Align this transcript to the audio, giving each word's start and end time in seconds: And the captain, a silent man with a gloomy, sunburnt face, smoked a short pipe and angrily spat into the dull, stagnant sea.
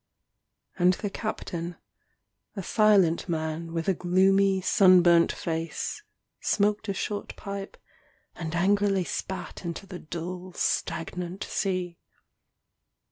And 0.79 0.93
the 0.95 1.11
captain, 1.11 1.75
a 2.55 2.63
silent 2.63 3.29
man 3.29 3.71
with 3.71 3.87
a 3.87 3.93
gloomy, 3.93 4.59
sunburnt 4.59 5.31
face, 5.31 6.01
smoked 6.39 6.89
a 6.89 6.93
short 6.95 7.35
pipe 7.35 7.77
and 8.33 8.55
angrily 8.55 9.03
spat 9.03 9.63
into 9.63 9.85
the 9.85 9.99
dull, 9.99 10.53
stagnant 10.53 11.43
sea. 11.43 11.99